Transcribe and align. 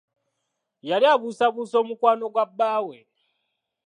Yali 0.89 1.05
abuusabuusa 1.13 1.75
omukwano 1.83 2.25
gwa 2.33 2.45
bbaawe. 2.49 2.97